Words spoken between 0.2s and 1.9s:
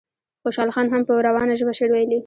خوشحال خان هم په روانه ژبه